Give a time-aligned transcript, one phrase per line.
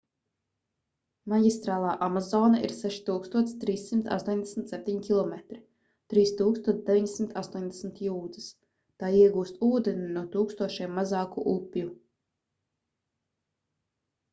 [1.33, 5.59] maģistrālā amazone ir 6387 km
[6.15, 8.49] 3980 jūdzes.
[8.97, 11.93] tā iegūst ūdeni no tūkstošiem mazāku upju